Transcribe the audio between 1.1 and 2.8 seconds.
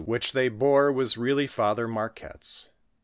really Father Marquette's.